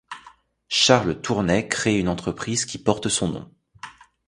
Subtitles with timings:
[0.69, 3.51] Charles Tournay créé une entreprise qui porte son nom.